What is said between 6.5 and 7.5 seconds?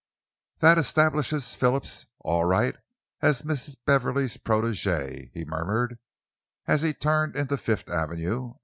as he turned